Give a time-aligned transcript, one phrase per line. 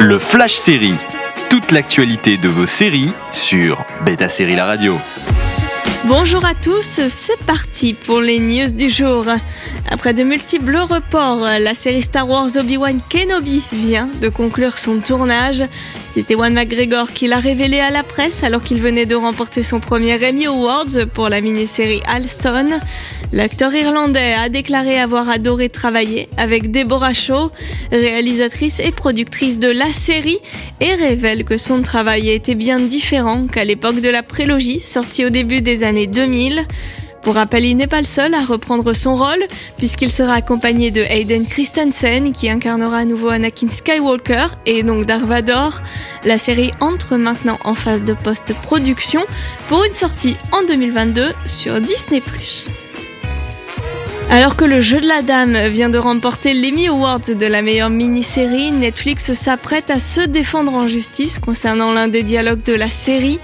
[0.00, 0.94] Le Flash Série.
[1.50, 4.96] Toute l'actualité de vos séries sur Beta Série La Radio.
[6.04, 9.24] Bonjour à tous, c'est parti pour les news du jour.
[9.90, 15.64] Après de multiples reports, la série Star Wars Obi-Wan Kenobi vient de conclure son tournage.
[16.18, 19.78] C'est Ewan McGregor qui l'a révélé à la presse alors qu'il venait de remporter son
[19.78, 22.80] premier Emmy Awards pour la mini-série Alston.
[23.32, 27.52] L'acteur irlandais a déclaré avoir adoré travailler avec Deborah Shaw,
[27.92, 30.40] réalisatrice et productrice de la série,
[30.80, 35.24] et révèle que son travail a été bien différent qu'à l'époque de la prélogie sortie
[35.24, 36.66] au début des années 2000.
[37.22, 39.44] Pour rappel, il n'est pas le seul à reprendre son rôle,
[39.76, 45.24] puisqu'il sera accompagné de Hayden Christensen, qui incarnera à nouveau Anakin Skywalker et donc Darth
[45.24, 45.68] Vader.
[46.24, 49.24] La série entre maintenant en phase de post-production
[49.68, 52.22] pour une sortie en 2022 sur Disney+.
[54.30, 57.88] Alors que le jeu de la dame vient de remporter l'Emmy Awards de la meilleure
[57.88, 63.40] mini-série, Netflix s'apprête à se défendre en justice concernant l'un des dialogues de la série.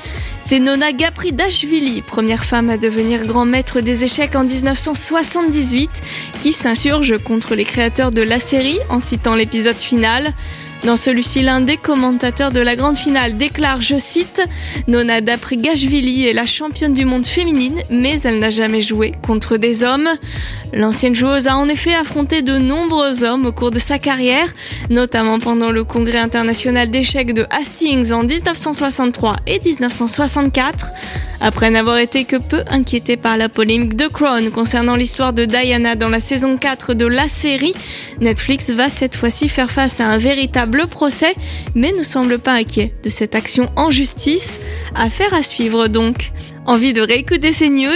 [0.46, 5.90] C'est Nona Gapridashvili, première femme à devenir grand maître des échecs en 1978,
[6.42, 10.34] qui s'insurge contre les créateurs de la série en citant l'épisode final.
[10.84, 14.42] Dans celui-ci, l'un des commentateurs de la grande finale déclare, je cite,
[14.86, 19.82] Nona Daprigashvili est la championne du monde féminine, mais elle n'a jamais joué contre des
[19.82, 20.10] hommes.
[20.74, 24.52] L'ancienne joueuse a en effet affronté de nombreux hommes au cours de sa carrière,
[24.90, 30.33] notamment pendant le congrès international d'échecs de Hastings en 1963 et 1964.
[31.40, 35.94] Après n'avoir été que peu inquiétée par la polémique de Crown concernant l'histoire de Diana
[35.94, 37.74] dans la saison 4 de la série,
[38.20, 41.34] Netflix va cette fois-ci faire face à un véritable le procès,
[41.74, 44.58] mais ne semble pas inquiet de cette action en justice.
[44.94, 46.32] Affaire à suivre donc.
[46.66, 47.90] Envie de réécouter ces news?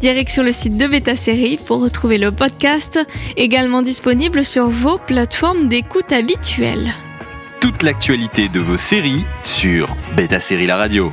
[0.00, 2.98] Direction le site de Beta Série pour retrouver le podcast,
[3.36, 6.92] également disponible sur vos plateformes d'écoute habituelles.
[7.60, 11.12] Toute l'actualité de vos séries sur Beta Série La Radio.